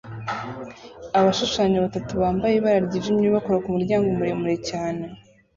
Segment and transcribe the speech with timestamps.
[1.19, 5.03] Abashushanya batatu bambaye ibara ryijimye bakora kumuryango muremure cyane